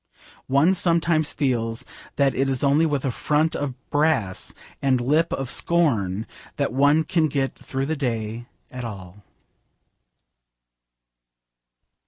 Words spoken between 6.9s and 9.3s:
can get through the day at all.